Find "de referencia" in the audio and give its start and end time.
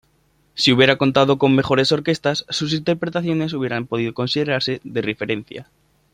4.83-5.69